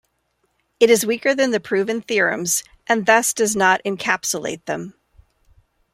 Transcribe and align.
It 0.79 0.89
is 0.89 1.05
weaker 1.05 1.35
than 1.35 1.51
the 1.51 1.59
proven 1.59 2.01
theorems, 2.01 2.63
and 2.87 3.05
thus 3.05 3.35
does 3.35 3.55
not 3.55 3.81
encapsulate 3.85 4.65
them. 4.65 4.95